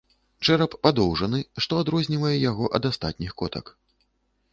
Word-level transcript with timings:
Чэрап 0.47 0.71
падоўжаны, 0.85 1.41
што 1.65 1.79
адрознівае 1.85 2.31
яго 2.49 2.71
ад 2.79 2.89
астатніх 2.91 3.31
котак. 3.43 3.65